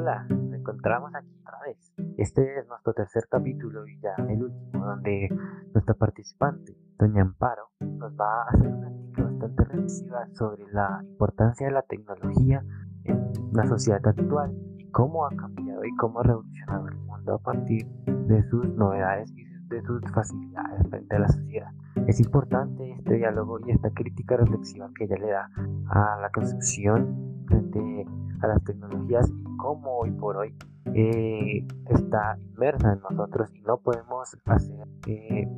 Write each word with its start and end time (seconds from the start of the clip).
Hola, 0.00 0.24
nos 0.28 0.52
encontramos 0.52 1.12
aquí 1.12 1.26
otra 1.40 1.58
vez. 1.66 1.92
Este 2.18 2.60
es 2.60 2.68
nuestro 2.68 2.92
tercer 2.94 3.24
capítulo 3.28 3.84
y 3.84 3.98
ya 3.98 4.14
el 4.28 4.44
último, 4.44 4.86
donde 4.86 5.28
nuestra 5.74 5.92
participante, 5.94 6.76
Doña 6.96 7.22
Amparo, 7.22 7.70
nos 7.80 8.12
va 8.12 8.42
a 8.42 8.44
hacer 8.44 8.68
una 8.68 8.90
crítica 8.90 9.24
bastante 9.24 9.64
reflexiva 9.64 10.28
sobre 10.34 10.68
la 10.70 11.00
importancia 11.02 11.66
de 11.66 11.72
la 11.72 11.82
tecnología 11.82 12.64
en 13.02 13.32
la 13.52 13.66
sociedad 13.66 14.06
actual 14.06 14.56
y 14.76 14.88
cómo 14.92 15.26
ha 15.26 15.30
cambiado 15.30 15.84
y 15.84 15.96
cómo 15.96 16.20
ha 16.20 16.22
revolucionado 16.22 16.86
el 16.86 16.94
mundo 16.98 17.34
a 17.34 17.38
partir 17.38 17.84
de 18.06 18.48
sus 18.50 18.68
novedades 18.76 19.32
y 19.32 19.44
de 19.66 19.82
sus 19.82 20.00
facilidades 20.12 20.88
frente 20.88 21.16
a 21.16 21.18
la 21.18 21.28
sociedad. 21.28 21.72
Es 22.06 22.20
importante 22.20 22.92
este 22.92 23.14
diálogo 23.14 23.58
y 23.66 23.72
esta 23.72 23.90
crítica 23.90 24.36
reflexiva 24.36 24.90
que 24.96 25.06
ella 25.06 25.16
le 25.16 25.30
da 25.32 25.50
a 25.88 26.20
la 26.20 26.30
construcción 26.30 27.42
frente 27.48 28.06
a 28.40 28.46
las 28.46 28.62
tecnologías 28.62 29.28
y 29.28 29.47
cómo 29.58 29.98
hoy 29.98 30.10
por 30.12 30.38
hoy 30.38 30.54
eh, 30.94 31.66
está 31.90 32.38
inmersa 32.38 32.94
en 32.94 33.00
nosotros 33.00 33.50
y 33.54 33.60
no 33.62 33.76
podemos 33.78 34.34
hacer 34.46 34.88
eh, 35.06 35.54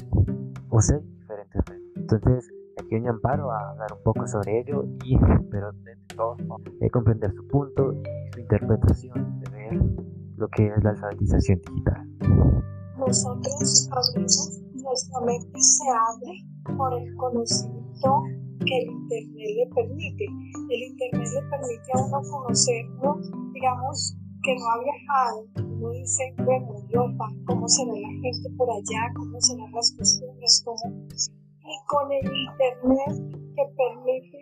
o 0.70 0.80
ser 0.80 1.02
diferentes. 1.02 1.62
Entonces, 1.94 2.50
aquí 2.78 2.96
doña 2.96 3.10
Amparo 3.10 3.52
a 3.52 3.70
hablar 3.70 3.92
un 3.92 4.02
poco 4.02 4.26
sobre 4.26 4.60
ello 4.60 4.84
y 5.04 5.14
espero 5.14 5.70
de 5.72 5.96
todo 6.16 6.36
eh, 6.80 6.90
comprender 6.90 7.32
su 7.32 7.46
punto 7.46 7.92
y 7.92 8.32
su 8.32 8.40
interpretación 8.40 9.40
de 9.40 9.50
ver 9.50 9.82
lo 10.36 10.48
que 10.48 10.66
es 10.66 10.82
la 10.82 10.90
alfabetización 10.90 11.60
digital. 11.60 12.08
Nosotros 12.98 13.88
abrimos 13.92 14.60
nuestra 14.74 15.20
mente 15.20 15.60
se 15.60 15.84
abre 15.88 16.76
por 16.76 16.94
el 16.94 17.14
conocimiento 17.14 18.24
que 18.64 18.78
el 18.78 18.90
Internet 18.90 19.50
le 19.56 19.66
permite. 19.74 20.24
El 20.70 20.82
Internet 20.82 21.28
le 21.34 21.42
permite 21.50 21.88
a 21.94 22.04
uno 22.04 22.20
conocerlo, 22.30 23.16
digamos, 23.52 24.16
que 24.42 24.54
no 24.56 24.64
ha 24.70 24.78
viajado. 24.82 25.46
Uno 25.56 25.90
dice, 25.90 26.34
bueno, 26.44 26.74
Europa, 26.88 27.26
cómo 27.46 27.68
será 27.68 27.92
la 27.92 28.08
gente 28.08 28.48
por 28.56 28.68
allá, 28.70 29.12
cómo 29.16 29.40
serán 29.40 29.72
las 29.72 29.92
costumbres, 29.96 30.62
cómo... 30.64 31.08
Y 31.10 31.76
con 31.86 32.10
el 32.10 32.26
Internet 32.26 33.14
que 33.54 33.64
permite 33.76 34.38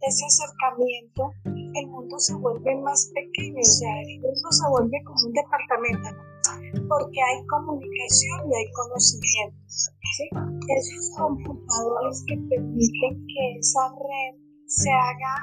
ese 0.00 0.24
acercamiento, 0.24 1.30
el 1.74 1.86
mundo 1.88 2.18
se 2.18 2.34
vuelve 2.36 2.74
más 2.80 3.10
pequeño, 3.14 3.60
o 3.60 3.64
sea, 3.64 4.00
el 4.00 4.20
mundo 4.20 4.48
se 4.50 4.68
vuelve 4.68 5.02
como 5.04 5.26
un 5.26 5.32
departamento 5.32 6.08
porque 6.88 7.20
hay 7.22 7.46
comunicación 7.46 8.40
y 8.50 8.56
hay 8.56 8.72
conocimiento. 8.72 9.58
Esos 9.68 11.16
computadores 11.16 12.24
que 12.26 12.36
permiten 12.48 13.26
que 13.26 13.58
esa 13.58 13.88
red 13.88 14.48
se 14.66 14.90
haga 14.90 15.34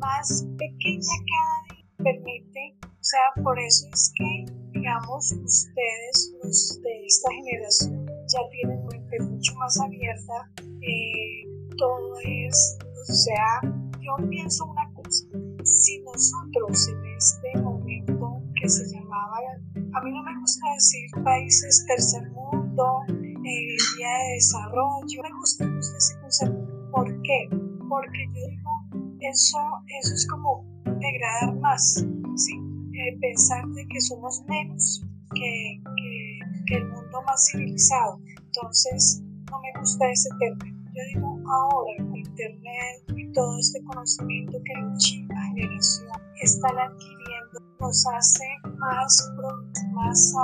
más 0.00 0.44
pequeña 0.58 1.14
cada 1.30 1.76
día, 1.76 1.86
permite, 1.98 2.76
o 2.82 3.04
sea, 3.04 3.42
por 3.42 3.58
eso 3.58 3.86
es 3.92 4.12
que, 4.16 4.52
digamos, 4.72 5.32
ustedes, 5.32 6.34
los 6.42 6.80
de 6.82 7.06
esta 7.06 7.30
generación, 7.30 8.06
ya 8.26 8.40
tienen 8.50 8.84
mente 8.86 9.20
mucho 9.20 9.54
más 9.54 9.78
abierta, 9.80 10.50
eh, 10.80 11.46
todo 11.76 12.14
es, 12.24 12.78
o 12.82 13.12
sea, 13.12 13.60
yo 14.00 14.28
pienso 14.28 14.64
una 14.64 14.92
cosa, 14.94 15.26
si 15.62 16.02
nosotros 16.02 16.88
en 16.88 17.06
este 17.16 17.58
momento 17.62 18.42
que 18.60 18.68
se 18.68 18.84
llamaba 18.90 19.38
a 19.94 20.00
mí 20.00 20.10
no 20.10 20.22
me 20.22 20.40
gusta 20.40 20.71
países 21.24 21.84
tercer 21.86 22.30
mundo, 22.30 23.02
eh, 23.08 23.76
vía 23.96 24.08
de 24.08 24.34
desarrollo. 24.34 25.22
Me 25.22 25.32
gusta, 25.38 25.66
me 25.66 25.78
ese 25.78 26.20
concepto. 26.20 26.90
¿Por 26.90 27.22
qué? 27.22 27.48
Porque 27.88 28.26
yo 28.34 28.48
digo, 28.48 29.18
eso, 29.20 29.58
eso 30.00 30.14
es 30.14 30.26
como 30.28 30.64
degradar 30.84 31.54
más, 31.60 32.04
¿sí? 32.36 32.52
Eh, 32.94 33.18
pensar 33.20 33.66
de 33.68 33.86
que 33.86 34.00
somos 34.00 34.42
menos 34.48 35.02
que, 35.34 35.80
que, 36.66 36.76
el 36.76 36.88
mundo 36.88 37.22
más 37.26 37.48
civilizado. 37.50 38.20
Entonces, 38.46 39.22
no 39.50 39.60
me 39.60 39.80
gusta 39.80 40.10
ese 40.10 40.28
término. 40.38 40.82
Yo 40.94 41.02
digo, 41.14 41.40
ahora 41.48 42.02
Internet 42.14 43.04
y 43.16 43.32
todo 43.32 43.58
este 43.58 43.82
conocimiento 43.84 44.58
que 44.64 44.72
la 45.28 45.42
generación 45.46 46.08
están 46.40 46.78
adquiriendo, 46.78 47.60
nos 47.80 48.06
hace 48.06 48.44
más 48.82 49.32
más 49.94 50.34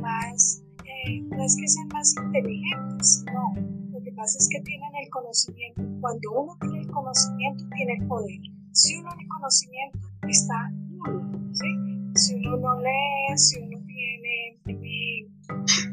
más, 0.00 0.62
eh, 0.84 1.20
no 1.22 1.44
es 1.44 1.56
que 1.56 1.68
sean 1.68 1.88
más 1.88 2.14
inteligentes, 2.16 3.24
no. 3.32 3.54
Lo 3.92 4.00
que 4.02 4.12
pasa 4.12 4.38
es 4.38 4.48
que 4.50 4.60
tienen 4.60 4.90
el 5.02 5.10
conocimiento. 5.10 5.82
Cuando 6.00 6.32
uno 6.32 6.56
tiene 6.60 6.80
el 6.80 6.90
conocimiento, 6.90 7.64
tiene 7.74 7.92
el 7.94 8.06
poder. 8.06 8.40
Si 8.72 8.96
uno 8.96 9.10
tiene 9.10 9.28
conocimiento, 9.28 9.98
está 10.28 10.70
nulo, 10.70 11.38
¿sí? 11.52 11.66
Si 12.14 12.34
uno 12.36 12.56
no 12.56 12.80
lee, 12.80 13.36
si 13.36 13.60
uno 13.60 13.78
tiene, 13.86 14.58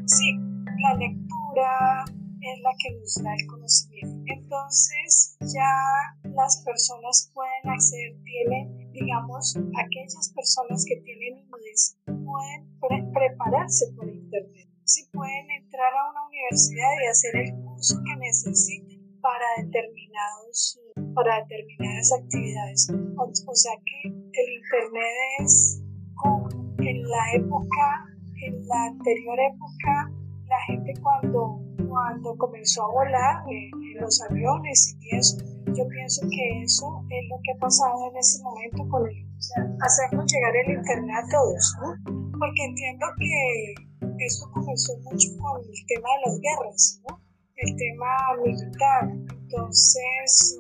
sí, 0.06 0.38
la 0.82 0.94
lectura 0.96 2.06
es 2.42 2.62
la 2.62 2.72
que 2.80 3.00
nos 3.00 3.24
da 3.24 3.34
el 3.34 3.48
conocimiento. 3.48 4.24
Entonces, 4.28 5.38
ya 5.54 5.74
las 6.24 6.64
personas 6.64 7.32
pueden 7.34 7.70
acceder, 7.70 8.16
tienen, 8.24 8.92
digamos, 8.94 9.58
aquellas 9.58 10.32
personas 10.36 10.86
que 10.86 10.98
tienen 11.02 11.46
pueden 12.06 13.12
prepararse 13.12 13.86
por 13.96 14.08
internet. 14.10 14.68
Si 14.84 15.06
pueden 15.12 15.50
entrar 15.52 15.94
a 15.94 16.12
una 16.12 16.28
universidad 16.28 16.92
y 17.04 17.08
hacer 17.08 17.36
el 17.36 17.54
curso 17.64 17.96
que 18.06 18.16
necesiten 18.16 19.20
para 19.22 19.46
determinados 19.58 20.80
para 21.14 21.42
determinadas 21.42 22.12
actividades. 22.14 22.90
O, 23.18 23.56
sea 23.56 23.74
que 23.86 24.10
el 24.10 24.50
internet 24.58 25.14
es 25.40 25.82
como 26.16 26.50
en 26.80 27.10
la 27.10 27.34
época, 27.34 28.06
en 28.46 28.68
la 28.68 28.84
anterior 28.86 29.38
época, 29.40 30.12
la 30.58 30.64
gente 30.66 30.94
cuando, 31.02 31.62
cuando 31.88 32.36
comenzó 32.38 32.84
a 32.84 32.92
volar 32.92 33.36
en 33.50 34.02
los 34.02 34.22
aviones 34.30 34.98
y 35.00 35.16
eso, 35.16 35.38
yo 35.76 35.88
pienso 35.88 36.22
que 36.30 36.64
eso 36.64 36.86
es 37.10 37.30
lo 37.30 37.38
que 37.44 37.52
ha 37.54 37.60
pasado 37.60 38.10
en 38.10 38.18
este 38.18 38.44
momento 38.44 38.88
con 38.90 39.08
el, 39.08 39.16
o 39.24 39.86
hacernos 39.86 40.26
llegar 40.32 40.54
el 40.66 40.78
internet 40.78 41.16
a 41.24 41.30
todos, 41.30 41.76
¿no? 41.82 42.18
porque 42.40 42.66
entiendo 42.66 43.06
que 43.18 44.26
esto 44.26 44.50
comenzó 44.54 44.98
mucho 45.04 45.28
con 45.38 45.62
el 45.62 45.86
tema 45.88 46.10
de 46.10 46.20
las 46.26 46.40
guerras, 46.42 47.02
¿no? 47.08 47.22
el 47.58 47.76
tema 47.76 48.14
militar, 48.44 49.10
entonces, 49.30 50.60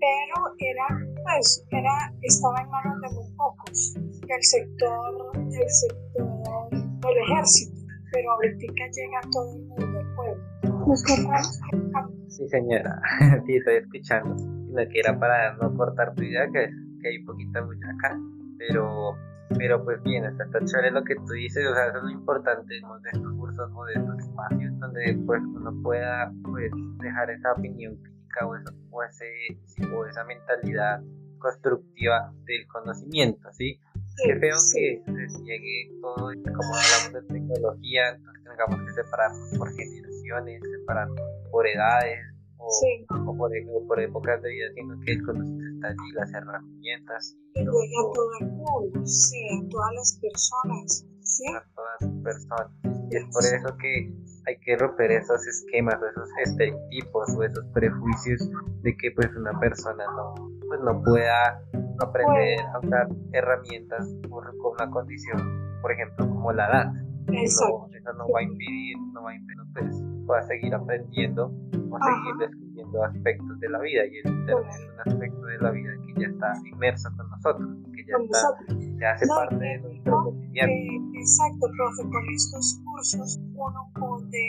pero 0.00 0.36
era, 0.58 0.86
pues, 1.24 1.64
era, 1.70 2.12
estaba 2.22 2.60
en 2.62 2.70
manos 2.70 3.00
de 3.02 3.14
muy 3.14 3.36
pocos, 3.36 3.94
del 3.94 4.42
sector, 4.42 5.32
del 5.34 5.68
sector 5.68 6.70
del 7.00 7.16
ejército, 7.18 7.69
pero 8.12 8.30
ahorita 8.32 8.66
llega 8.74 9.20
todo 9.32 9.54
el 9.54 9.62
mundo 9.62 9.98
al 9.98 10.14
pueblo. 10.14 10.86
¿Nos 10.86 11.04
contamos? 11.04 11.60
Sí, 12.28 12.48
señora, 12.48 13.00
sí, 13.46 13.56
estoy 13.56 13.76
escuchando. 13.76 14.36
Sino 14.38 14.88
que 14.88 15.00
era 15.00 15.18
para 15.18 15.54
no 15.56 15.74
cortar 15.74 16.14
tu 16.14 16.22
idea, 16.22 16.46
que, 16.52 16.70
que 17.02 17.08
hay 17.08 17.24
poquita 17.24 17.60
bulla 17.60 17.90
acá, 17.98 18.18
pero 18.58 19.16
pero 19.58 19.82
pues 19.84 20.02
bien, 20.02 20.24
está, 20.24 20.44
está 20.44 20.64
chévere 20.64 20.90
lo 20.92 21.02
que 21.02 21.16
tú 21.16 21.32
dices, 21.32 21.66
o 21.66 21.74
sea, 21.74 21.88
eso 21.88 21.98
es 21.98 22.04
lo 22.04 22.10
importante 22.10 22.72
de 22.72 22.80
estos 23.12 23.32
cursos 23.34 23.70
o 23.74 23.84
de 23.84 23.94
estos 23.94 24.18
espacios 24.18 24.78
donde 24.78 25.18
pues 25.26 25.42
uno 25.42 25.72
pueda 25.82 26.32
pues 26.44 26.70
dejar 27.02 27.30
esa 27.30 27.52
opinión 27.52 27.96
crítica 27.96 28.46
o, 28.46 28.56
eso, 28.56 28.72
o, 28.90 29.02
ese, 29.02 29.26
o 29.92 30.06
esa 30.06 30.24
mentalidad 30.24 31.02
constructiva 31.38 32.32
del 32.44 32.66
conocimiento, 32.68 33.50
¿sí? 33.52 33.80
Qué 34.24 34.36
feo 34.36 34.56
que 34.72 35.02
se 35.28 35.42
llegue 35.44 35.90
todo, 36.00 36.16
como 36.16 36.74
hablamos 36.74 37.12
de 37.12 37.22
tecnología, 37.34 38.10
entonces 38.10 38.44
tengamos 38.44 38.86
que 38.86 39.02
separarnos 39.02 39.58
por 39.58 39.72
generaciones, 39.74 40.62
separarnos 40.78 41.20
por 41.50 41.66
edades, 41.66 42.18
o, 42.58 43.36
por, 43.36 43.50
por, 43.86 44.00
épocas 44.00 44.42
de 44.42 44.50
vida, 44.50 44.66
sino 44.74 45.00
que 45.00 45.12
el 45.12 45.24
conocimiento 45.24 45.74
está 45.74 45.88
allí, 45.88 46.12
las 46.12 46.32
herramientas. 46.34 47.36
Y 47.54 47.60
llega 47.60 47.70
a 47.70 48.12
todo 48.14 48.30
el 48.40 48.46
mundo, 48.46 49.06
sí, 49.06 49.38
a 49.48 49.68
todas 49.68 49.94
las 49.94 50.20
personas. 50.20 51.06
¿sí? 51.22 51.44
A 51.54 51.64
todas 51.74 51.96
las 52.00 52.22
personas. 52.22 52.70
Y 53.10 53.16
es 53.16 53.24
por 53.32 53.44
eso 53.44 53.76
que 53.78 54.14
hay 54.46 54.58
que 54.60 54.76
romper 54.76 55.10
esos 55.12 55.46
esquemas, 55.46 55.96
esos 55.96 56.28
estereotipos 56.44 57.34
o 57.36 57.42
esos 57.42 57.64
prejuicios 57.72 58.50
de 58.82 58.96
que 58.96 59.10
pues 59.12 59.28
una 59.36 59.58
persona 59.58 60.04
no, 60.16 60.34
pues, 60.68 60.80
no 60.80 61.02
pueda 61.02 61.62
aprender 62.00 62.60
a 62.74 62.78
usar 62.78 63.08
herramientas 63.32 64.08
por, 64.28 64.56
con 64.58 64.72
una 64.72 64.90
condición, 64.90 65.38
por 65.82 65.92
ejemplo, 65.92 66.28
como 66.28 66.52
la 66.52 66.68
edad. 66.68 66.92
Eso 67.32 67.88
no 68.16 68.28
va 68.28 68.40
a 68.40 68.42
impedir, 68.42 68.96
no 69.12 69.22
va 69.22 69.30
a 69.30 69.34
impedir, 69.34 69.60
pues, 69.72 70.02
pueda 70.26 70.42
seguir 70.42 70.74
aprendiendo 70.74 71.46
o 71.46 71.98
seguir 71.98 72.34
descubriendo 72.38 73.04
aspectos 73.04 73.60
de 73.60 73.68
la 73.68 73.78
vida 73.80 74.06
y 74.06 74.18
el 74.18 74.32
internet 74.32 74.66
es 74.70 74.88
un 74.92 75.12
aspecto 75.12 75.42
de 75.42 75.58
la 75.58 75.70
vida 75.70 75.90
que 76.06 76.20
ya 76.20 76.26
está 76.28 76.52
inmerso 76.66 77.08
con 77.16 77.30
nosotros, 77.30 77.68
que 77.94 78.04
ya 78.04 78.16
está, 78.22 78.74
ya 79.00 79.10
hace 79.12 79.26
parte 79.26 79.56
de 79.56 79.78
nuestro 79.78 80.24
cotidiano. 80.24 80.72
exacto, 81.14 81.66
profe, 81.76 82.02
con 82.10 82.28
estos 82.34 82.80
cursos 82.84 83.40
uno 83.54 83.90
puede 83.94 84.48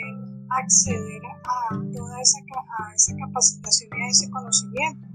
acceder 0.50 1.22
a 1.44 1.74
toda 1.92 2.20
esa, 2.20 2.38
a 2.78 2.94
esa 2.94 3.16
capacitación 3.16 3.90
y 3.98 4.02
a 4.02 4.08
ese 4.08 4.30
conocimiento, 4.30 5.08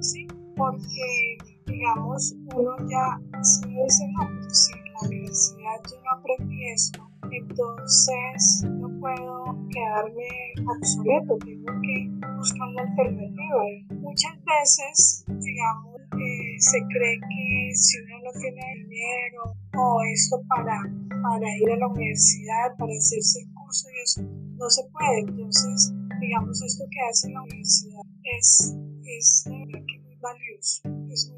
¿sí? 0.00 0.26
Porque, 0.56 1.38
digamos, 1.66 2.34
uno 2.54 2.76
ya, 2.88 3.20
si 3.42 3.68
dice, 3.68 4.04
no, 4.12 4.28
pues, 4.38 4.70
la 4.94 5.08
universidad 5.08 5.76
yo 5.90 5.96
no 6.02 6.10
aprendí 6.18 6.70
esto, 6.70 7.10
entonces 7.30 8.64
no 8.70 8.88
puedo 9.00 9.56
quedarme 9.70 10.28
obsoleto, 10.66 11.36
tengo 11.44 11.72
que 11.82 12.10
buscar 12.36 12.68
una 12.68 12.82
alternativa. 12.82 13.62
muchas 14.00 14.32
veces, 14.44 15.24
digamos, 15.28 16.00
eh, 16.12 16.56
se 16.58 16.78
cree 16.86 17.18
que 17.18 17.74
si 17.74 17.98
uno 18.02 18.18
no 18.24 18.40
tiene 18.40 18.62
dinero 18.76 19.42
o 19.76 20.02
esto 20.12 20.40
para, 20.48 20.78
para 21.22 21.56
ir 21.58 21.72
a 21.72 21.76
la 21.76 21.88
universidad, 21.88 22.76
para 22.78 22.92
hacerse 22.92 23.40
el 23.40 23.54
curso 23.54 23.88
y 23.90 24.02
eso, 24.02 24.22
no 24.22 24.70
se 24.70 24.82
puede. 24.92 25.20
Entonces, 25.20 25.92
digamos, 26.20 26.62
esto 26.62 26.84
que 26.90 27.00
hace 27.10 27.30
la 27.30 27.42
universidad 27.42 28.02
es, 28.38 28.76
es 29.02 29.44
de 29.46 29.84
que 29.86 29.98
muy 30.00 30.16
valioso, 30.20 30.82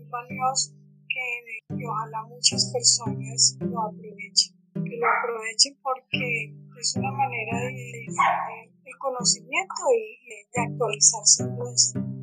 muy 0.06 0.10
valioso 0.10 0.72
que, 1.08 1.76
que 1.76 1.86
ojalá 1.86 2.22
muchas 2.28 2.70
personas 2.72 3.56
lo 3.60 3.80
aprovechen, 3.82 4.54
que 4.74 4.96
lo 4.96 5.06
aprovechen 5.06 5.76
porque 5.82 6.54
es 6.78 6.96
una 6.96 7.10
manera 7.12 7.60
de 7.60 7.72
difundir 7.72 8.72
el 8.84 8.98
conocimiento 8.98 9.82
y 9.94 10.46
de 10.54 10.62
actualizarse 10.62 11.44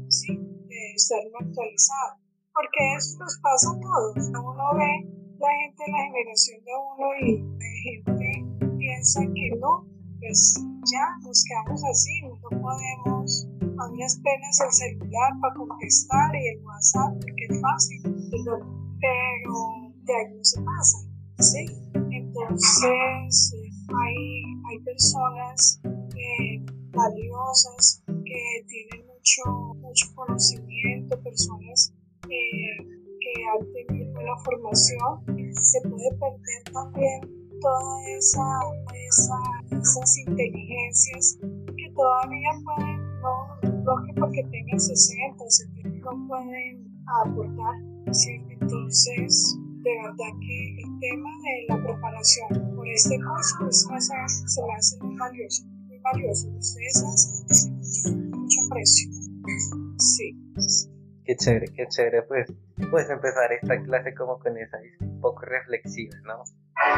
¿sí? 0.09 0.37
de 0.37 0.93
estar 0.95 1.19
actualizado. 1.39 2.19
Porque 2.53 2.95
eso 2.97 3.17
nos 3.17 3.39
pasa 3.41 3.71
a 3.71 3.79
todos. 3.79 4.29
Uno 4.29 4.65
ve 4.77 5.09
la 5.39 5.49
gente 5.49 5.83
de 5.85 5.91
la 5.91 6.03
generación 6.05 6.63
de 6.63 6.71
uno 6.77 7.07
y 7.19 7.31
la 7.57 7.71
gente 7.83 8.77
piensa 8.77 9.21
que 9.21 9.49
no, 9.59 9.87
pues 10.19 10.61
ya 10.91 11.05
nos 11.23 11.43
quedamos 11.43 11.83
así, 11.83 12.21
no 12.21 12.61
podemos, 12.61 13.47
a 13.79 13.89
unas 13.89 14.19
penas 14.19 14.59
el 14.61 14.71
celular 14.71 15.31
para 15.41 15.55
contestar 15.55 16.35
y 16.35 16.47
el 16.47 16.63
WhatsApp 16.63 17.13
porque 17.13 17.45
es 17.49 17.61
fácil, 17.61 18.01
pero 19.01 19.83
de 20.03 20.13
ahí 20.15 20.35
no 20.35 20.43
se 20.43 20.61
pasa, 20.61 20.97
¿sí? 21.39 21.65
Entonces 22.11 23.55
hay, 23.89 24.15
hay 24.69 24.79
personas 24.83 25.79
eh, 25.85 26.65
valiosas 26.91 28.03
que 28.07 28.65
tienen 28.67 29.07
mucho, 29.07 29.73
mucho 29.79 30.05
conocimiento, 30.15 31.21
personas 31.21 31.93
eh, 32.29 32.77
que 33.19 33.33
han 33.45 33.73
tenido 33.73 34.13
buena 34.13 34.37
formación, 34.43 35.53
se 35.61 35.81
puede 35.81 36.09
perder 36.19 36.63
también 36.71 37.21
todas 37.61 38.07
esa, 38.17 38.59
esa, 39.07 39.39
esas 39.79 40.17
inteligencias 40.27 41.37
que 41.41 41.91
todavía 41.95 42.49
pueden, 42.63 42.92
no, 43.83 43.95
no 43.95 44.05
que 44.05 44.13
porque 44.19 44.43
tengan 44.51 44.79
60 44.79 45.43
o 45.43 45.49
70, 45.49 46.11
no 46.11 46.27
pueden 46.27 46.87
aportar. 47.23 47.75
Entonces, 48.61 49.57
de 49.83 49.91
verdad 50.01 50.31
que 50.39 50.83
el 50.83 50.99
tema 50.99 51.29
de 51.43 51.65
la 51.69 51.83
preparación 51.83 52.75
por 52.75 52.87
este 52.87 53.17
curso 53.17 53.55
pues, 53.59 53.87
se, 54.47 54.61
me 54.61 54.73
hace 54.75 54.97
muy 55.03 55.15
valioso, 55.17 55.65
muy 55.87 55.99
valioso. 55.99 56.47
Ustedes 56.49 57.03
hacen 57.03 57.73
mucho, 57.75 58.37
mucho 58.37 58.59
precio. 58.69 59.09
Sí. 59.97 60.37
Qué 61.25 61.35
chévere, 61.37 61.67
qué 61.73 61.87
chévere, 61.87 62.23
pues, 62.23 62.51
puedes 62.91 63.09
empezar 63.09 63.51
esta 63.53 63.81
clase 63.83 64.13
como 64.13 64.37
con 64.39 64.57
esa 64.57 64.77
un 64.99 65.21
poco 65.21 65.41
reflexiva, 65.41 66.15
¿no? 66.25 66.43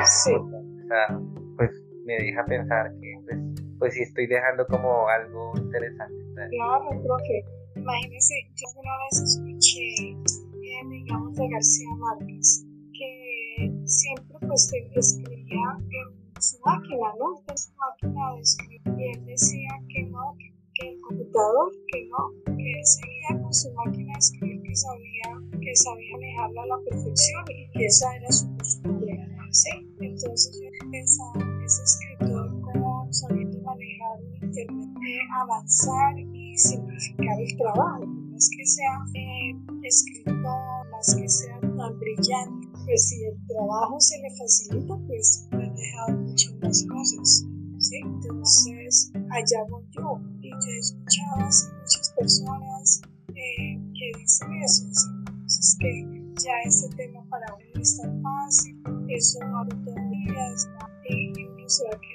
Sí. 0.05 0.31
O 0.33 0.87
sea, 0.87 1.19
pues 1.57 1.71
me 2.05 2.13
deja 2.15 2.43
pensar 2.45 2.91
que, 2.99 3.19
pues, 3.23 3.64
pues 3.79 3.93
sí 3.93 4.01
estoy 4.01 4.27
dejando 4.27 4.65
como 4.67 5.07
algo 5.07 5.53
interesante. 5.57 6.15
Claro, 6.49 6.89
profe. 7.03 7.45
Imagínese, 7.75 8.33
yo 8.55 8.79
una 8.79 8.91
vez 9.03 9.21
escuché, 9.21 10.09
eh, 10.09 10.87
digamos, 10.89 11.35
de 11.35 11.47
García 11.49 11.89
Márquez, 11.97 12.65
que 12.93 13.71
siempre 13.85 14.37
pues 14.47 14.71
escribía 14.95 15.77
en 15.79 16.41
su 16.41 16.57
máquina, 16.63 17.13
¿no? 17.19 17.43
En 17.47 17.57
su 17.57 17.71
máquina 17.75 18.33
de 18.35 18.41
escribir. 18.41 18.81
Y 18.97 19.11
él 19.11 19.25
decía 19.25 19.69
que 19.89 20.03
no, 20.03 20.35
que 20.37 20.55
que 20.75 20.89
el 20.89 20.99
computador, 21.01 21.71
que 21.87 22.05
no, 22.07 22.31
que 22.57 22.71
él 22.71 22.85
seguía 22.85 23.41
con 23.41 23.53
su 23.53 23.71
máquina 23.73 24.13
de 24.13 24.19
escribir 24.19 24.61
que 24.61 24.75
sabía, 24.75 25.29
que 25.61 25.75
sabía 25.75 26.11
manejarla 26.13 26.63
a 26.63 26.65
la 26.67 26.77
perfección 26.89 27.43
y 27.49 27.71
que 27.71 27.85
esa 27.85 28.15
era 28.15 28.31
su 28.31 28.55
costumbre. 28.57 29.17
¿sí? 29.51 29.69
Entonces 30.01 30.61
yo 30.61 30.69
pensaba, 30.91 31.63
ese 31.63 31.83
escritor 31.83 32.04
avanzar 35.45 36.17
y 36.19 36.57
simplificar 36.57 37.39
el 37.39 37.57
trabajo, 37.57 38.05
no 38.05 38.37
es 38.37 38.49
que 38.49 38.65
sea 38.65 39.05
eh, 39.13 39.55
escritor, 39.83 40.33
no 40.33 40.99
es 40.99 41.15
que 41.15 41.29
sea 41.29 41.59
tan 41.61 41.99
brillante, 41.99 42.67
pues 42.85 43.09
si 43.09 43.23
el 43.23 43.37
trabajo 43.47 43.99
se 43.99 44.17
le 44.19 44.29
facilita, 44.37 44.95
pues 45.07 45.47
me 45.51 45.65
ha 45.65 45.73
dejado 45.73 46.17
muchas 46.19 46.53
más 46.61 46.85
cosas. 46.87 47.45
¿sí? 47.79 47.99
Entonces, 48.03 49.11
allá 49.31 49.63
voy 49.69 49.83
yo. 49.91 50.19
Y 50.41 50.49
yo 50.49 50.71
he 50.71 50.79
escuchado 50.79 51.35
a 51.35 51.45
muchas 51.45 52.13
personas 52.17 53.01
eh, 53.29 53.79
que 53.93 54.19
dicen 54.19 54.63
eso, 54.63 54.85
es 54.87 55.77
que 55.79 56.25
ya 56.43 56.51
ese 56.65 56.89
tema 56.95 57.23
para 57.29 57.45
uno 57.53 57.81
es 57.81 57.97
tan 57.97 58.21
fácil, 58.21 58.75
eso 59.09 59.39
no 59.45 59.63
lo 59.63 59.75
días, 59.75 60.67
y 61.09 61.43
uno 61.43 61.69
se 61.69 61.83
va 61.85 61.99
que 62.01 62.14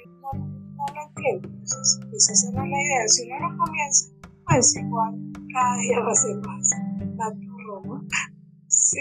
esa 1.81 2.33
es 2.33 2.49
la 2.53 2.67
idea. 2.67 3.07
Si 3.07 3.27
uno 3.27 3.49
no 3.49 3.57
comienza, 3.57 4.09
pues 4.47 4.75
igual 4.75 5.15
cada 5.53 5.77
día 5.77 5.99
va 5.99 6.11
a 6.11 6.15
ser 6.15 6.35
más, 6.37 6.69
más 7.15 7.33
duro, 7.39 8.01
Sí, 8.67 8.99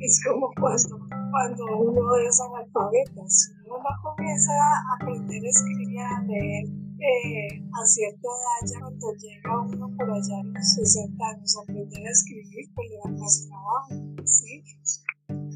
es 0.00 0.24
como 0.24 0.50
cuando, 0.60 0.98
cuando 1.30 1.64
uno 1.78 2.16
es 2.16 2.40
analfabeta, 2.40 3.22
si 3.28 3.52
uno 3.64 3.78
no 3.78 4.02
comienza 4.02 4.52
a 4.52 4.96
aprender 4.96 5.44
a 5.44 5.48
escribir, 5.48 6.00
a 6.00 6.22
leer, 6.22 6.64
eh, 6.98 7.62
a 7.72 7.86
cierta 7.86 8.18
edad, 8.18 8.72
ya 8.72 8.80
cuando 8.80 9.12
llega 9.14 9.60
uno 9.60 9.96
por 9.96 10.10
allá 10.10 10.40
a 10.40 10.44
los 10.44 10.74
60 10.74 11.24
años 11.24 11.56
aprender 11.62 12.06
a 12.06 12.10
escribir, 12.10 12.70
pues 12.74 12.88
le 12.90 12.96
da 12.96 13.18
más 13.18 13.48
trabajo, 13.48 14.24
¿sí? 14.24 14.62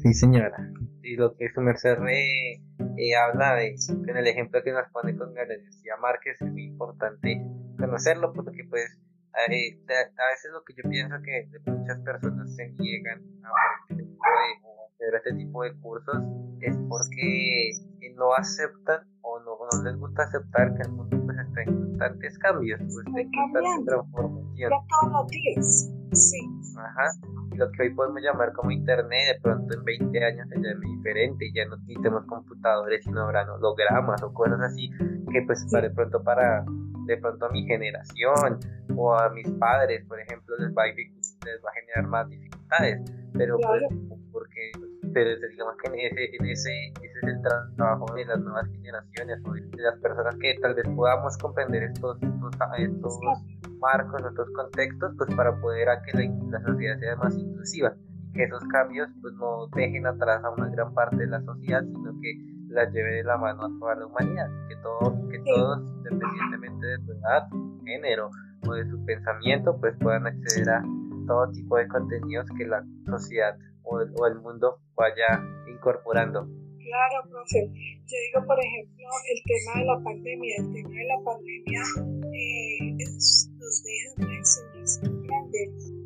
Sí, 0.01 0.13
señora. 0.13 0.71
Y 1.07 1.15
lo 1.15 1.37
que 1.37 1.49
su 1.53 1.61
merced 1.61 1.97
eh, 2.09 3.15
habla 3.15 3.55
de, 3.55 3.75
en 4.07 4.17
el 4.17 4.27
ejemplo 4.27 4.61
que 4.61 4.73
nos 4.73 4.91
pone 4.91 5.15
con 5.15 5.33
García 5.33 5.95
Márquez, 6.01 6.41
es 6.41 6.51
muy 6.51 6.65
importante 6.65 7.41
conocerlo 7.79 8.33
porque 8.33 8.65
pues 8.69 8.99
eh, 9.47 9.79
a 9.87 10.27
veces 10.27 10.51
lo 10.51 10.65
que 10.65 10.73
yo 10.75 10.89
pienso 10.89 11.15
que 11.23 11.47
muchas 11.71 11.99
personas 12.01 12.53
se 12.53 12.71
niegan 12.71 13.21
a 13.41 13.49
hacer 13.87 15.15
este 15.15 15.33
tipo 15.35 15.63
de 15.63 15.79
cursos 15.79 16.17
es 16.59 16.75
porque 16.89 17.71
no 18.17 18.33
aceptan 18.33 19.07
o 19.21 19.39
no, 19.39 19.57
no 19.71 19.83
les 19.83 19.97
gusta 19.97 20.23
aceptar 20.23 20.75
que 20.75 20.81
el 20.81 20.91
mundo 20.91 21.23
pues 21.23 21.37
está 21.37 21.61
en 21.61 21.73
constantes 21.73 22.37
cambios, 22.39 22.81
pues 22.81 23.07
está 23.07 23.21
en 23.21 23.31
constante 23.31 23.85
transformación. 23.85 24.71
todos 24.89 25.13
los 25.13 25.27
días, 25.27 25.93
sí. 26.11 26.39
Ajá. 26.77 27.36
Lo 27.57 27.71
que 27.71 27.83
hoy 27.83 27.93
podemos 27.93 28.21
llamar 28.21 28.53
como 28.53 28.71
internet, 28.71 29.35
de 29.35 29.41
pronto 29.41 29.75
en 29.75 29.83
20 29.83 30.23
años 30.23 30.47
se 30.49 30.55
llame 30.55 30.85
diferente, 30.85 31.51
ya 31.53 31.65
no 31.65 31.77
tenemos 31.85 32.25
computadores, 32.25 33.03
sino 33.03 33.21
habrán 33.21 33.49
hologramas 33.49 34.21
o 34.23 34.33
cosas 34.33 34.59
así 34.61 34.89
que 35.31 35.41
pues 35.45 35.65
para 35.71 35.89
de 35.89 35.95
pronto 35.95 36.23
para 36.23 36.63
de 37.05 37.17
pronto 37.17 37.45
a 37.45 37.49
mi 37.49 37.65
generación 37.65 38.59
o 38.95 39.13
a 39.13 39.29
mis 39.29 39.49
padres, 39.51 40.05
por 40.05 40.19
ejemplo, 40.19 40.55
les 40.57 40.69
va 40.75 40.83
a, 40.83 40.87
les 40.87 41.63
va 41.63 41.69
a 41.69 41.73
generar 41.73 42.07
más 42.07 42.29
dificultades, 42.29 43.01
pero 43.33 43.57
pues, 43.57 43.83
porque 44.31 44.71
pero 45.13 45.31
digamos 45.49 45.75
que 45.77 45.87
en 45.87 45.95
ese, 45.95 46.35
en 46.35 46.45
ese, 46.45 46.69
ese 47.01 47.19
es 47.19 47.23
el 47.23 47.41
trabajo 47.75 48.13
de 48.13 48.25
las 48.25 48.39
nuevas 48.39 48.67
generaciones 48.69 49.39
o 49.45 49.53
de 49.53 49.81
las 49.81 49.99
personas 49.99 50.35
que 50.39 50.55
tal 50.61 50.75
vez 50.75 50.87
podamos 50.95 51.37
comprender 51.37 51.83
estos, 51.83 52.17
estos, 52.21 52.53
estos 52.77 53.19
marcos, 53.79 54.21
estos 54.25 54.49
contextos, 54.51 55.13
pues 55.17 55.33
para 55.35 55.59
poder 55.59 55.89
a 55.89 56.01
que 56.01 56.11
la, 56.13 56.61
sociedad 56.61 56.99
sea 56.99 57.15
más 57.15 57.37
inclusiva 57.37 57.93
y 58.29 58.31
que 58.33 58.43
esos 58.43 58.63
cambios 58.71 59.09
pues 59.21 59.33
no 59.35 59.67
dejen 59.75 60.05
atrás 60.05 60.43
a 60.43 60.49
una 60.51 60.69
gran 60.69 60.93
parte 60.93 61.17
de 61.17 61.27
la 61.27 61.41
sociedad, 61.41 61.83
sino 61.83 62.19
que 62.21 62.33
la 62.69 62.89
lleve 62.89 63.15
de 63.15 63.23
la 63.23 63.37
mano 63.37 63.65
a 63.65 63.79
toda 63.79 63.95
la 63.95 64.05
humanidad, 64.05 64.49
que, 64.67 64.75
todo, 64.77 65.29
que 65.29 65.39
todos, 65.39 65.79
independientemente 65.97 66.85
de 66.85 66.97
su 67.05 67.11
edad, 67.13 67.47
género 67.85 68.29
o 68.67 68.73
de 68.73 68.89
su 68.89 69.03
pensamiento, 69.05 69.79
pues 69.79 69.95
puedan 69.99 70.27
acceder 70.27 70.69
a 70.69 70.83
todo 71.27 71.51
tipo 71.51 71.77
de 71.77 71.87
contenidos 71.87 72.47
que 72.57 72.65
la 72.65 72.83
sociedad 73.05 73.57
o 73.83 74.27
el, 74.27 74.35
mundo 74.41 74.79
vaya 74.95 75.41
incorporando. 75.67 76.41
Claro, 76.43 77.29
profe. 77.29 77.71
Yo 78.05 78.15
digo, 78.27 78.45
por 78.45 78.57
ejemplo, 78.59 79.05
el 79.31 79.39
tema 79.43 79.79
de 79.79 79.85
la 79.85 80.03
pandemia. 80.03 80.55
El 80.57 80.73
tema 80.73 80.89
de 80.89 81.05
la 81.05 81.19
pandemia 81.23 81.81
eh, 82.33 82.95
nos 83.67 83.83
deja 83.83 85.11
muy 85.11 85.27
grande. 85.27 85.59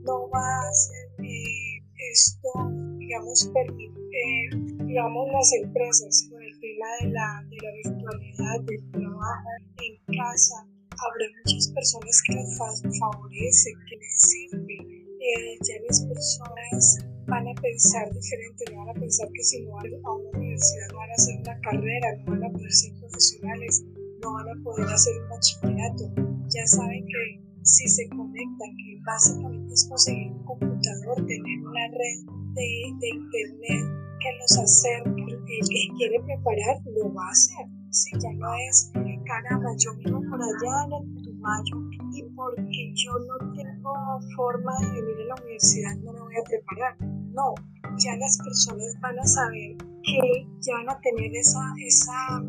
No 0.04 0.30
va 0.30 0.42
a 0.42 0.74
ser 0.74 1.26
eh, 1.26 1.78
esto, 2.12 2.50
digamos, 2.98 3.52
eh, 3.54 4.50
digamos, 4.86 5.32
las 5.32 5.54
empresas 5.64 6.28
con 6.30 6.42
el 6.42 6.60
tema 6.60 6.88
de 7.02 7.10
la, 7.12 7.46
de 7.50 7.58
la 7.62 7.72
virtualidad, 7.84 8.62
del 8.62 8.92
trabajo 8.92 9.50
en 9.78 10.18
casa. 10.18 10.56
Habrá 10.90 11.26
muchas 11.46 11.68
personas 11.70 12.22
que 12.26 12.34
les 12.34 12.58
favorecen, 12.58 13.74
que 13.90 13.96
les 13.98 14.22
sirven 14.22 15.02
eh, 15.22 15.58
ya 15.62 15.76
las 15.88 16.02
personas 16.02 16.98
van 17.28 17.48
a 17.48 17.54
pensar 17.62 18.12
diferente, 18.12 18.66
no 18.74 18.86
van 18.86 18.90
a 18.90 19.00
pensar 19.00 19.30
que 19.32 19.44
si 19.44 19.62
no 19.62 19.74
van 19.74 19.86
a 19.86 20.12
una 20.14 20.38
universidad 20.40 20.88
no 20.92 20.98
van 20.98 21.10
a 21.12 21.14
hacer 21.14 21.40
una 21.40 21.62
carrera, 21.62 22.16
no 22.18 22.32
van 22.32 22.44
a 22.44 22.50
poder 22.50 22.72
ser 22.72 22.94
profesionales, 23.00 23.84
no 24.22 24.34
van 24.34 24.50
a 24.50 24.64
poder 24.64 24.88
hacer 24.88 25.14
un 25.22 25.30
bachillerato. 25.30 26.04
Ya 26.50 26.66
saben 26.66 27.06
que 27.06 27.51
si 27.64 27.88
se 27.88 28.08
conectan, 28.10 28.70
que 28.78 29.00
básicamente 29.06 29.74
es 29.74 29.88
conseguir 29.88 30.32
un 30.32 30.44
computador, 30.44 31.16
tener 31.28 31.60
una 31.62 31.88
red 31.88 32.18
de, 32.54 32.70
de 33.00 33.10
internet 33.10 34.02
que 34.22 34.30
los 34.40 34.58
acerque, 34.58 35.24
el 35.34 35.68
que 35.70 35.96
quiere 35.98 36.20
preparar 36.22 36.78
lo 36.96 37.14
va 37.14 37.26
a 37.28 37.32
hacer. 37.32 37.66
Si 37.90 38.12
ya 38.20 38.32
no 38.34 38.48
es, 38.70 38.92
caramba, 39.26 39.70
yo 39.78 39.94
vivo 39.96 40.22
por 40.30 40.42
allá 40.42 40.86
en 40.86 40.94
el 40.94 41.14
Putumayo 41.14 41.78
y 42.14 42.24
porque 42.36 42.94
yo 42.96 43.12
no 43.28 43.54
tengo 43.54 43.94
forma 44.36 44.72
de 44.80 45.02
venir 45.02 45.26
a 45.26 45.36
la 45.36 45.42
universidad 45.42 45.96
no 45.98 46.14
me 46.14 46.22
voy 46.22 46.36
a 46.36 46.44
preparar. 46.44 46.96
No, 47.34 47.54
ya 47.98 48.16
las 48.18 48.38
personas 48.38 48.96
van 49.02 49.20
a 49.20 49.26
saber 49.26 49.78
que 50.04 50.48
ya 50.62 50.74
van 50.76 50.90
a 50.90 51.00
tener 51.02 51.32
esa, 51.36 51.60
esa, 51.86 52.44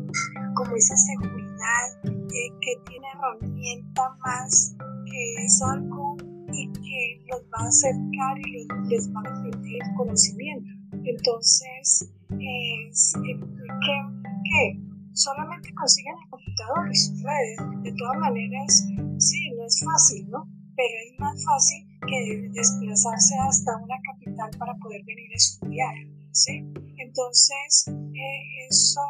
como 0.55 0.75
esa 0.75 0.95
seguridad, 0.95 1.85
eh, 2.05 2.49
que 2.61 2.73
tiene 2.85 3.07
herramienta 3.15 4.15
más, 4.19 4.75
que 5.05 5.45
es 5.45 5.61
algo 5.61 6.17
y 6.51 6.71
que 6.71 7.25
los 7.29 7.41
va 7.43 7.65
a 7.65 7.67
acercar 7.67 8.37
y 8.39 8.67
les, 8.89 9.09
va 9.13 9.21
a 9.21 9.23
permitir 9.23 9.79
conocimiento. 9.97 10.69
Entonces, 11.03 12.11
es, 12.29 13.13
eh, 13.15 13.39
¿qué? 13.85 14.79
Solamente 15.13 15.73
consiguen 15.73 16.15
el 16.23 16.29
computador 16.29 16.91
y 16.91 16.95
sus 16.95 17.23
redes. 17.23 17.83
De 17.83 17.93
todas 17.93 18.17
maneras, 18.17 18.87
sí, 19.17 19.51
no 19.57 19.65
es 19.65 19.83
fácil, 19.83 20.29
¿no? 20.29 20.47
Pero 20.75 20.95
es 21.05 21.19
más 21.19 21.43
fácil 21.45 21.87
que 22.07 22.49
desplazarse 22.53 23.35
hasta 23.47 23.77
una 23.77 23.95
capital 24.11 24.49
para 24.57 24.75
poder 24.77 25.03
venir 25.05 25.31
a 25.31 25.35
estudiar, 25.35 25.95
¿sí? 26.31 26.65
Entonces, 26.97 27.87
eh, 27.87 28.67
eso 28.69 29.01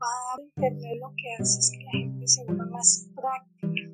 va 0.00 0.34
a 0.36 0.42
Internet 0.42 0.98
lo 1.00 1.12
que 1.16 1.42
hace 1.42 1.58
es 1.58 1.70
que 1.72 1.84
la 1.84 1.90
gente 1.92 2.26
se 2.26 2.44
vuelva 2.44 2.66
más 2.66 3.08
práctica, 3.14 3.89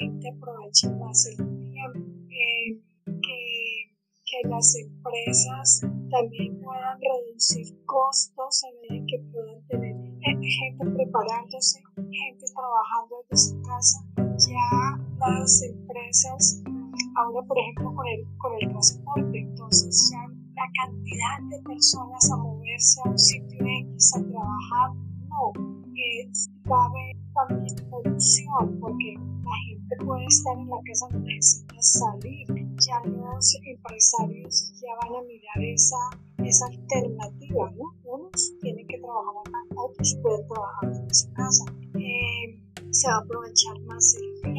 gente 0.00 0.30
aproveche 0.30 0.88
más 0.96 1.26
el 1.26 1.36
tiempo, 1.36 2.00
que, 2.26 2.80
que 4.24 4.48
las 4.48 4.74
empresas 4.76 5.80
también 6.10 6.58
puedan 6.62 6.98
reducir 7.00 7.66
costos 7.84 8.64
a 8.64 8.68
medida 8.80 9.04
que 9.06 9.18
puedan 9.30 9.66
tener 9.68 9.94
gente 10.24 10.84
preparándose, 10.96 11.80
gente 11.96 12.44
trabajando 12.54 13.24
desde 13.28 13.50
su 13.50 13.62
casa. 13.62 13.98
Ya 14.48 14.98
las 15.18 15.62
empresas, 15.62 16.62
ahora 17.16 17.46
por 17.46 17.58
ejemplo 17.58 17.94
con 17.94 18.06
el, 18.08 18.24
con 18.38 18.52
el 18.54 18.68
transporte, 18.70 19.38
entonces 19.38 20.10
ya 20.10 20.22
la 20.54 20.66
cantidad 20.82 21.36
de 21.50 21.62
personas 21.62 22.30
a 22.32 22.36
moverse 22.38 23.00
a 23.04 23.10
un 23.10 23.18
sitio 23.18 23.58
X 23.60 24.16
a 24.16 24.22
trabajar, 24.22 24.94
no, 25.28 25.52
es, 25.94 26.48
va 26.64 26.88
también 27.48 27.76
solución 27.90 28.78
porque 28.80 29.14
la 29.44 29.56
gente 29.68 29.96
puede 30.04 30.26
estar 30.26 30.58
en 30.58 30.68
la 30.68 30.76
casa, 30.86 31.06
no 31.10 31.18
necesita 31.20 31.74
salir. 31.80 32.46
Ya 32.80 33.00
los 33.04 33.58
empresarios 33.64 34.72
ya 34.80 34.88
van 35.02 35.22
a 35.22 35.26
mirar 35.26 35.74
esa, 35.74 35.96
esa 36.38 36.66
alternativa, 36.66 37.70
¿no? 37.72 37.84
Unos 38.04 38.52
tienen 38.60 38.86
que 38.86 38.98
trabajar 38.98 39.34
acá, 39.46 39.58
otros 39.76 40.18
pueden 40.22 40.46
trabajar 40.48 40.90
desde 40.90 41.14
su 41.14 41.32
casa. 41.34 41.64
Eh, 41.94 42.60
se 42.90 43.08
va 43.08 43.16
a 43.16 43.20
aprovechar 43.20 43.78
más 43.82 44.14
el 44.14 44.49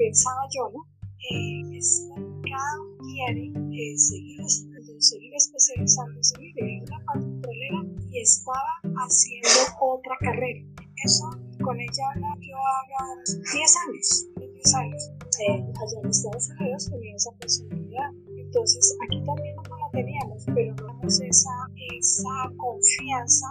pensaba 0.00 0.40
yo, 0.56 0.70
¿no? 0.72 0.80
Eh, 1.30 1.76
es 1.76 2.08
cada 2.48 2.80
uno 2.80 2.96
quiere 3.04 3.52
eh, 3.52 3.98
seguir 3.98 4.40
estudiando 4.40 4.80
seguir 5.00 5.32
especializando, 5.34 6.22
seguir 6.22 6.54
en 6.56 6.82
una 6.82 6.98
petrolera 7.12 7.80
y 8.10 8.20
estaba 8.20 8.72
haciendo 8.82 9.76
otra 9.80 10.16
carrera. 10.20 10.60
Eso 11.04 11.24
con 11.62 11.80
ella 11.80 12.06
yo 12.40 12.56
haga 12.56 13.02
10 13.26 13.76
años, 13.88 14.26
10 14.36 14.74
años. 14.74 15.10
Eh, 15.40 15.52
allá 15.52 16.00
en 16.02 16.10
Estados 16.10 16.50
Unidos 16.50 16.90
tenía 16.90 17.16
esa 17.16 17.30
posibilidad. 17.32 18.10
Entonces 18.36 18.96
aquí 19.04 19.22
también 19.24 19.56
no 19.56 19.76
la 19.78 19.90
teníamos, 19.92 20.44
pero 20.54 20.74
no 20.76 21.08
esa, 21.08 21.50
esa 21.96 22.52
confianza 22.56 23.46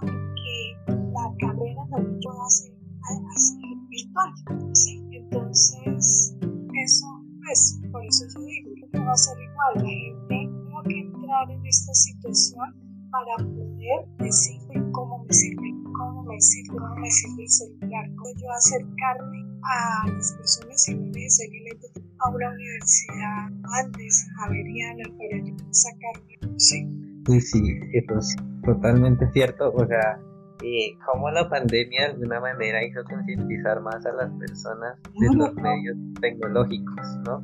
eso 8.09 8.25
yo 8.33 8.45
digo, 8.45 8.69
que 8.91 8.99
va 8.99 9.13
a 9.13 9.15
ser 9.15 9.37
igual. 9.39 9.73
La 9.75 9.89
gente 9.89 10.59
que 10.87 10.99
entrar 10.99 11.51
en 11.51 11.65
esta 11.65 11.93
situación 11.93 12.73
para 13.11 13.37
poder 13.37 14.05
decir 14.19 14.61
cómo 14.91 15.23
me 15.23 15.33
sirve, 15.33 15.73
cómo 15.97 16.23
me 16.23 16.39
sirve, 16.39 16.77
cómo 16.77 16.95
me 16.95 17.09
sirve 17.09 17.43
el 17.43 17.49
celular, 17.49 18.05
cómo 18.15 18.31
yo 18.37 18.51
acercarme 18.51 19.45
a 19.63 20.07
las 20.07 20.33
personas 20.33 20.87
y 20.87 20.95
no 20.95 21.05
necesariamente 21.07 21.87
a 22.19 22.29
una 22.29 22.49
universidad 22.49 23.47
antes, 23.83 24.27
averiana, 24.45 25.03
para 25.17 25.43
yo 25.43 25.55
sacarme, 25.71 26.59
sí. 26.59 26.87
Sí, 27.27 27.41
sí, 27.41 27.79
eso 27.93 28.17
es 28.19 28.35
totalmente 28.63 29.29
cierto, 29.33 29.71
o 29.73 29.85
sea, 29.85 30.19
eh, 30.63 30.97
cómo 31.05 31.29
la 31.31 31.49
pandemia 31.49 32.01
de 32.01 32.13
alguna 32.13 32.39
manera 32.39 32.83
hizo 32.83 33.03
concientizar 33.03 33.81
más 33.81 34.05
a 34.05 34.11
las 34.13 34.31
personas 34.39 34.97
de 35.19 35.35
los 35.35 35.53
medios 35.55 35.97
tecnológicos, 36.21 37.07
¿no? 37.25 37.41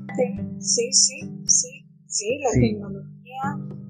Sí, 0.59 0.91
sí, 0.91 1.21
sí, 1.45 1.85
sí, 2.07 2.39
la 2.43 2.51
tecnología 2.59 3.15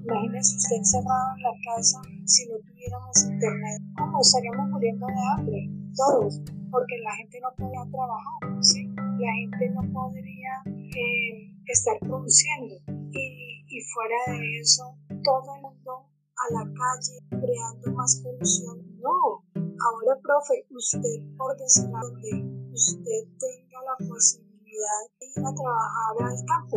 Imagínese 0.06 0.56
usted 0.56 0.76
encerrado 0.76 1.34
en 1.36 1.42
la 1.42 1.50
casa 1.66 1.98
si 2.24 2.46
no 2.46 2.54
tuviéramos 2.58 3.24
internet. 3.28 3.82
¿Cómo 3.98 4.20
estaríamos 4.20 4.68
muriendo 4.70 5.06
de 5.06 5.22
hambre? 5.34 5.68
Todos, 5.96 6.40
porque 6.70 6.98
la 7.02 7.12
gente 7.16 7.40
no 7.40 7.50
podía 7.56 7.82
trabajar, 7.90 8.62
¿sí? 8.62 8.86
La 9.18 9.32
gente 9.34 9.70
no 9.70 9.82
podría 9.92 10.62
eh, 10.64 11.50
estar 11.66 11.98
produciendo. 11.98 12.76
Y, 13.10 13.64
y 13.66 13.80
fuera 13.82 14.38
de 14.38 14.60
eso, 14.60 14.96
todo 15.24 15.56
el 15.56 15.62
mundo 15.62 16.06
a 16.36 16.52
la 16.52 16.64
calle 16.64 17.16
creando 17.30 17.92
más 17.92 18.20
polución. 18.22 18.78
No, 19.00 19.42
ahora, 19.54 20.20
profe, 20.22 20.66
usted 20.70 21.20
por 21.36 21.56
decir 21.56 21.88
donde 21.88 22.30
usted 22.72 23.20
tenga 23.38 23.78
la 23.82 23.96
posibilidad 24.06 25.02
de 25.20 25.26
ir 25.26 25.40
a 25.40 25.54
trabajar 25.54 26.14
al 26.20 26.44
campo, 26.46 26.76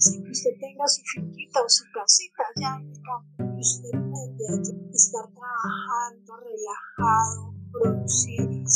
que 0.00 0.30
usted 0.30 0.50
tenga 0.58 0.86
su 0.86 1.02
finquita 1.14 1.60
o 1.62 1.68
su 1.68 1.84
casita 1.92 2.42
allá 2.56 2.80
en 2.80 2.88
el 2.88 3.02
campo, 3.02 3.58
usted 3.58 3.90
puede 3.90 4.90
estar 4.92 5.26
trabajando 5.32 6.36
relajado, 6.40 7.54
produciendo, 7.72 8.70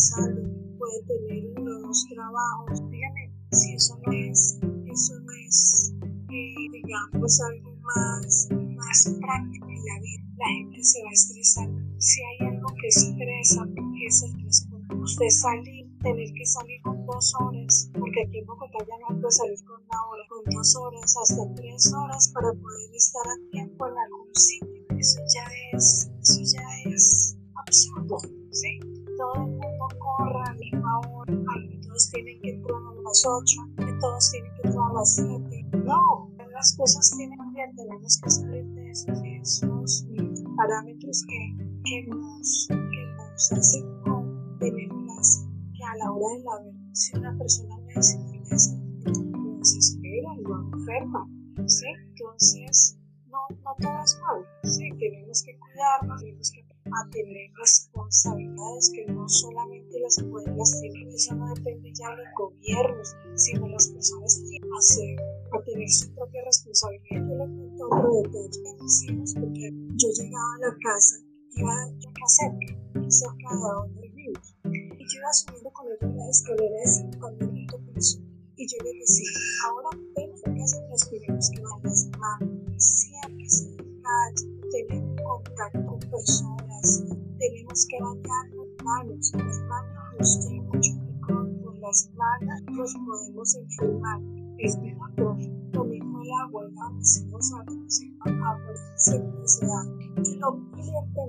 puede 0.78 1.02
tener 1.06 1.60
nuevos 1.60 2.06
trabajos. 2.12 2.90
Dígame 2.90 3.32
si 3.52 3.74
eso 3.74 3.98
no 4.04 4.12
es, 4.12 4.58
eso 4.60 5.14
no 5.20 5.32
es, 5.46 5.94
eh, 6.02 6.54
digamos, 6.72 7.40
algo 7.40 7.76
más, 7.76 8.48
más 8.94 9.16
práctico 9.20 9.68
en 9.68 9.84
la 9.84 10.00
vida. 10.00 10.24
La 10.36 10.46
gente 10.46 10.84
se 10.84 11.02
va 11.02 11.08
a 11.08 11.12
estresar. 11.12 11.68
Si 11.98 12.20
hay 12.22 12.48
algo 12.48 12.66
que 12.80 12.88
estresa, 12.88 13.66
es 14.06 14.22
el 14.22 14.32
transporte. 14.38 14.94
Usted 14.94 15.28
salir 15.30 15.84
tener 16.02 16.32
que 16.34 16.44
salir 16.44 16.82
con 16.82 17.06
dos 17.06 17.32
horas, 17.40 17.90
porque 17.98 18.22
aquí 18.22 18.38
en 18.38 18.46
Bogotá 18.46 18.78
ya 18.80 18.94
no 19.00 19.18
puede 19.18 19.32
salir 19.32 19.58
con 19.64 19.80
una 19.82 19.98
hora, 20.06 20.22
con 20.28 20.54
dos 20.54 20.76
horas, 20.76 21.16
hasta 21.16 21.54
tres 21.54 21.92
horas 21.94 22.30
para 22.34 22.52
poder 22.52 22.94
estar 22.94 23.26
a 23.26 23.50
tiempo 23.50 23.86
en 23.86 23.94
algún 23.98 24.34
sitio. 24.34 24.98
Eso 24.98 25.20
ya 25.34 25.44
es, 25.72 26.10
eso 26.20 26.40
ya 26.54 26.90
es 26.92 27.36
absurdo, 27.54 28.18
¿sí? 28.50 28.78
Todo 29.16 29.34
el 29.34 29.50
mundo 29.52 29.88
corre 29.98 30.40
a 30.40 30.52
la 30.52 30.54
misma 30.54 31.00
hora, 31.08 31.32
que 31.70 31.78
todos 31.78 32.10
tienen 32.12 32.40
que 32.42 32.50
entrar 32.50 32.76
a 32.76 33.02
las 33.02 33.24
ocho, 33.26 33.60
que 33.78 33.92
todos 33.98 34.30
tienen 34.30 34.52
que 34.56 34.68
entrar 34.68 34.90
a 34.90 34.92
las 34.92 35.14
siete. 35.14 35.64
No, 35.72 36.30
las 36.54 36.76
cosas 36.76 37.10
tienen 37.16 37.38
que 37.54 37.54
tenemos 37.76 38.20
que 38.22 38.30
salir 38.30 38.64
de 38.64 38.83
esos, 39.02 40.06
parámetros 40.56 41.24
que, 41.26 41.56
que, 41.84 42.06
nos, 42.08 42.68
que 42.68 43.56
hacen 43.56 43.84
tener 44.60 44.92
unas 44.92 45.48
a 45.84 45.96
la 45.96 46.12
hora 46.12 46.38
de 46.38 46.44
la 46.44 46.56
verdad, 46.64 46.90
si 46.92 47.16
una 47.18 47.36
persona 47.36 47.76
necesita 47.86 48.22
lo 48.22 48.23
otro 68.34 68.42
detalle 68.42 68.76
que 68.76 68.82
decimos 68.82 69.34
porque 69.34 69.70
yo 69.96 70.08
llegaba 70.10 70.54
a 70.54 70.58
la 70.58 70.76
casa, 70.82 71.16
iba 71.52 71.72
acá 71.72 72.26
cerca, 72.26 72.72
cerca 73.08 73.48
de 73.50 73.60
donde 73.60 74.00
vivimos, 74.00 74.56
y 74.64 75.04
yo 75.06 75.18
iba 75.18 75.32
subiendo 75.32 75.70
con 75.70 75.86
ellos 75.86 76.16
las 76.16 76.28
escaleras 76.38 77.04
cuando 77.20 77.50
quinto 77.52 77.78
piso, 77.94 78.18
y 78.56 78.66
yo 78.66 78.76
le 78.82 78.98
decía, 78.98 79.30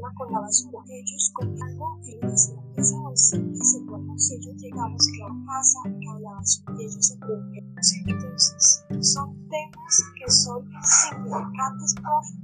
tema 0.06 0.14
con 0.16 0.32
la 0.32 0.40
basura, 0.40 0.84
ellos 0.90 1.32
con 1.34 1.64
algo 1.64 2.00
y 2.04 2.18
les 2.22 2.54
esa 2.78 2.98
bolsita 3.00 3.64
se 3.64 3.80
si 4.18 4.36
ellos 4.36 4.56
llegamos 4.58 5.08
a 5.08 5.28
la 5.28 5.46
casa, 5.46 5.80
a 5.86 6.20
la 6.20 6.32
basura 6.32 6.76
y 6.78 6.84
ellos 6.84 7.08
se 7.08 7.18
preocupan. 7.18 7.84
Entonces, 8.08 8.86
son 9.02 9.48
temas 9.50 10.04
que 10.18 10.32
son 10.32 10.70
significantes, 10.84 11.96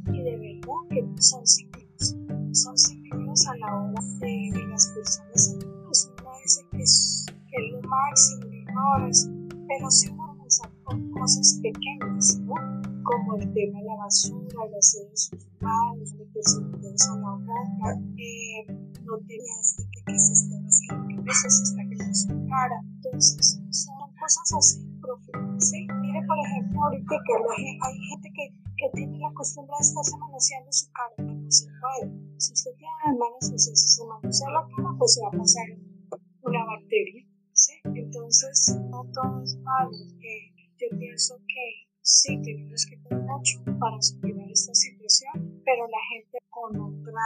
y 0.08 0.22
de 0.22 0.38
verdad 0.38 0.74
que 0.90 1.22
son 1.22 1.46
significativos. 1.46 2.16
Son 2.54 2.78
significativos 2.78 3.48
a 3.48 3.56
la 3.58 3.76
hora 3.76 4.02
de, 4.20 4.50
de 4.54 4.68
las 4.68 4.88
personas. 4.88 5.56
Pues 5.86 6.12
uno 6.18 6.30
que 6.72 6.84
es, 6.84 7.26
es 7.52 7.72
lo 7.72 7.82
máximo, 7.88 8.48
mejores, 8.48 9.30
pero 9.68 9.92
si 9.92 10.10
uno 10.10 10.36
piensa 10.38 10.70
con 10.84 11.12
cosas 11.12 11.60
pequeñas, 11.62 12.40
¿no? 12.40 12.81
Como 13.04 13.36
el 13.36 13.54
tema 13.54 13.80
de 13.80 13.86
la 13.86 13.96
basura, 13.96 14.66
el 14.68 14.76
hacer 14.76 15.10
sus 15.14 15.48
manos, 15.60 16.14
meterse 16.14 16.62
los 16.62 17.08
a 17.10 17.16
la 17.16 17.32
boca, 17.32 18.00
eh, 18.18 18.66
no 19.04 19.18
tenía 19.28 19.54
este 19.62 19.84
que, 19.92 20.04
que 20.06 20.20
se 20.20 20.34
está 20.34 20.56
rascando 20.62 21.24
que 21.24 21.34
se 21.34 21.48
está 21.48 21.82
quedando 21.90 22.14
su 22.14 22.28
cara. 22.48 22.78
Entonces, 22.96 23.62
son 23.72 24.14
cosas 24.20 24.54
así 24.58 24.80
profundas. 25.02 25.70
¿sí? 25.70 25.88
Mire, 26.02 26.22
por 26.28 26.38
ejemplo, 26.46 26.84
ahorita 26.84 27.16
que 27.26 27.34
hay 27.82 27.96
gente 28.10 28.30
que, 28.34 28.54
tiene 28.96 29.20
la 29.20 29.32
costumbre 29.36 29.76
de 29.78 29.86
estarse 29.86 30.18
manoseando 30.18 30.72
su 30.72 30.92
cara, 30.92 31.14
no 31.20 31.52
se 31.52 31.68
puede. 31.80 32.10
Si 32.38 32.54
usted 32.54 32.72
tiene 32.78 32.94
las 33.06 33.14
manos 33.14 33.46
sucias 33.46 33.78
y 33.78 33.88
se 33.94 34.06
manosea 34.06 34.50
la 34.50 34.66
cara, 34.76 34.90
pues 34.98 35.14
se 35.14 35.22
va 35.22 35.28
a 35.28 35.38
pasar 35.38 35.68
una 36.42 36.66
bacteria. 36.66 37.24
¿sí? 37.54 37.74
Entonces, 37.86 38.76
no 38.90 39.06
todo 39.14 39.44
es 39.44 39.56
malo. 39.58 39.92
Eh, 39.94 40.50
yo 40.82 40.98
pienso 40.98 41.38
que 41.46 41.92
sí 42.02 42.42
tenemos 42.42 42.61
para 43.82 44.00
superar 44.00 44.46
esta 44.52 44.74
situación, 44.76 45.60
pero 45.66 45.88
la 45.90 46.02
gente 46.14 46.38
con 46.54 46.70
otra, 46.80 47.26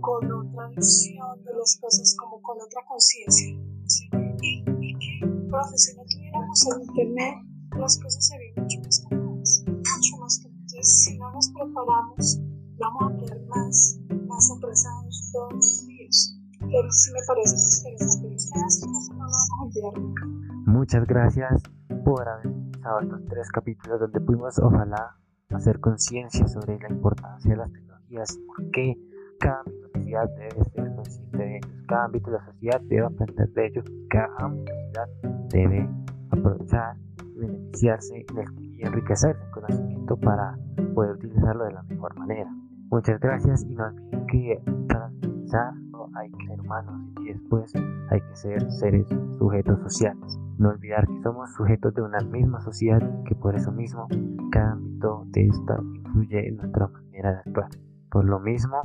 con 0.00 0.24
otra 0.32 0.68
visión 0.70 1.44
de 1.44 1.52
las 1.52 1.78
cosas, 1.78 2.16
como 2.18 2.40
con 2.40 2.56
otra 2.56 2.80
conciencia. 2.88 3.52
¿sí? 3.84 4.08
Y, 4.40 4.64
y 4.80 4.94
que, 4.96 5.26
profe, 5.50 5.76
si 5.76 5.94
no 5.94 6.02
tuviéramos 6.08 6.66
el 6.66 6.82
internet, 6.88 7.34
las 7.76 8.00
cosas 8.00 8.26
serían 8.26 8.54
mucho 8.56 8.78
más 8.80 9.04
cómodas, 9.06 9.64
mucho 9.68 10.16
más. 10.18 10.40
Entonces, 10.46 11.04
si 11.04 11.18
no 11.18 11.30
nos 11.30 11.48
preparamos, 11.50 12.40
vamos 12.78 13.12
a 13.12 13.16
quedar 13.20 13.40
más, 13.48 14.00
más 14.26 14.50
atrasados 14.56 15.30
todos 15.30 15.52
los 15.52 15.86
días. 15.86 16.38
Pero 16.58 16.90
sí 16.90 17.12
me 17.12 17.20
parece 17.28 17.54
muy 17.54 17.68
interesante. 17.68 18.34
Ustedes 18.34 18.80
no 18.80 19.14
lo 19.14 19.20
vamos 19.20 19.48
a 19.50 19.62
olvidar 19.62 19.98
nunca. 19.98 20.26
Muchas 20.72 21.06
gracias 21.06 21.62
por 22.02 22.26
haber 22.26 23.04
estos 23.04 23.24
tres 23.28 23.50
capítulos 23.50 24.00
donde 24.00 24.20
pudimos 24.20 24.58
ojalá 24.58 25.21
hacer 25.56 25.80
conciencia 25.80 26.46
sobre 26.48 26.78
la 26.78 26.88
importancia 26.88 27.50
de 27.50 27.56
las 27.56 27.72
tecnologías 27.72 28.36
y 28.36 28.46
por 28.46 28.70
qué 28.70 28.98
cada 29.38 29.60
ámbito 29.60 29.88
de 29.88 29.92
la 29.92 29.98
sociedad 29.98 30.30
debe 30.36 30.64
ser 30.64 30.94
consciente 30.94 31.36
de 31.38 31.56
ellos, 31.56 31.70
cada 31.88 32.04
ámbito 32.04 32.30
de 32.30 32.36
la 32.36 32.44
sociedad 32.44 32.80
debe 32.82 33.06
aprender 33.06 33.48
de 33.48 33.66
ellos, 33.66 33.84
cada 34.08 34.36
ámbito 34.38 34.72
de 34.72 34.92
la 34.94 35.06
sociedad 35.06 35.48
debe 35.48 35.88
aprovechar 36.30 36.96
beneficiarse 37.36 38.26
y 38.60 38.82
enriquecerse 38.82 39.42
en 39.42 39.50
conocimiento 39.50 40.16
para 40.16 40.58
poder 40.94 41.12
utilizarlo 41.12 41.64
de 41.64 41.72
la 41.72 41.82
mejor 41.84 42.16
manera. 42.18 42.50
Muchas 42.90 43.20
gracias 43.20 43.64
y 43.64 43.74
no 43.74 43.86
olviden 43.86 44.26
que 44.26 44.62
para 44.88 45.06
utilizar 45.08 45.72
hay 46.14 46.30
que 46.30 46.46
ser 46.46 46.60
humanos 46.60 47.00
y 47.20 47.32
después 47.32 47.72
hay 48.10 48.20
que 48.20 48.36
ser 48.36 48.70
seres 48.70 49.06
sujetos 49.38 49.80
sociales. 49.80 50.41
No 50.62 50.68
olvidar 50.68 51.08
que 51.08 51.22
somos 51.24 51.52
sujetos 51.54 51.92
de 51.92 52.02
una 52.02 52.20
misma 52.20 52.60
sociedad 52.60 53.00
y 53.02 53.24
que 53.24 53.34
por 53.34 53.56
eso 53.56 53.72
mismo 53.72 54.06
cada 54.52 54.74
ámbito 54.74 55.24
de 55.32 55.48
esta 55.48 55.76
influye 55.96 56.46
en 56.46 56.56
nuestra 56.58 56.86
manera 56.86 57.32
de 57.32 57.38
actuar. 57.38 57.68
Por 58.08 58.26
lo 58.26 58.38
mismo, 58.38 58.80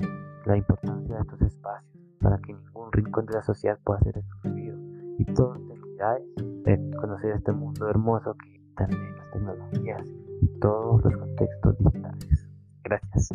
la 0.48 0.58
importancia 0.58 1.18
de 1.18 1.22
estos 1.22 1.40
espacios 1.44 2.04
para 2.20 2.40
que 2.40 2.54
ningún 2.54 2.92
rincón 2.92 3.28
de 3.28 3.34
la 3.34 3.44
sociedad 3.44 3.78
pueda 3.84 4.00
ser 4.00 4.18
excluido 4.18 4.76
y 5.20 5.26
todas 5.36 5.62
las 5.62 5.78
actividades 5.78 6.24
de 6.64 6.98
conocer 7.00 7.34
este 7.34 7.52
mundo 7.52 7.88
hermoso 7.88 8.34
que 8.34 8.60
también 8.76 9.16
las 9.16 9.30
tecnologías 9.30 10.08
y 10.42 10.48
todos 10.60 11.04
los 11.04 11.16
contextos 11.16 11.78
digitales. 11.78 12.50
Gracias. 12.84 13.30